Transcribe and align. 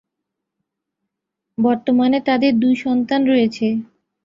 বর্তমানে 1.57 2.19
তাদের 2.21 2.53
দুই 2.59 2.75
সন্তান 2.85 3.21
রয়েছে। 3.25 3.67